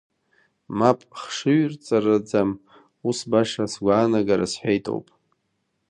[0.77, 2.49] Мап, хшыҩрҵараӡам,
[3.07, 5.07] ус баша сгәаанагара сҳәеит ауп…